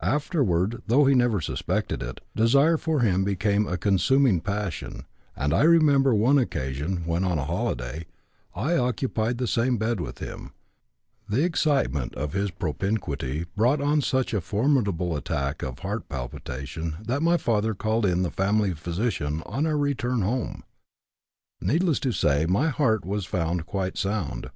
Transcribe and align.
Afterward, 0.00 0.82
though 0.86 1.04
he 1.04 1.14
never 1.14 1.38
suspected 1.38 2.02
it, 2.02 2.22
desire 2.34 2.78
for 2.78 3.00
him 3.00 3.24
became 3.24 3.66
a 3.66 3.76
consuming 3.76 4.40
passion, 4.40 5.04
and 5.36 5.52
I 5.52 5.64
remember 5.64 6.14
on 6.14 6.18
one 6.20 6.38
occasion, 6.38 7.02
when 7.04 7.24
on 7.24 7.38
a 7.38 7.44
holiday, 7.44 8.06
I 8.54 8.78
occupied 8.78 9.36
the 9.36 9.46
same 9.46 9.76
bed 9.76 10.00
with 10.00 10.16
him, 10.16 10.52
the 11.28 11.44
excitement 11.44 12.14
of 12.14 12.32
his 12.32 12.50
propinquity 12.50 13.44
brought 13.54 13.82
on 13.82 14.00
such 14.00 14.32
a 14.32 14.40
formidable 14.40 15.14
attack 15.14 15.62
of 15.62 15.80
heart 15.80 16.08
palpitation 16.08 16.96
that 17.02 17.20
my 17.22 17.36
father 17.36 17.74
called 17.74 18.06
in 18.06 18.22
the 18.22 18.30
family 18.30 18.72
physician 18.72 19.42
on 19.44 19.66
our 19.66 19.76
return 19.76 20.22
home. 20.22 20.64
Needless 21.60 22.00
to 22.00 22.12
say 22.12 22.46
my 22.46 22.68
heart 22.68 23.04
was 23.04 23.26
found 23.26 23.66
quite 23.66 23.98
sound. 23.98 24.48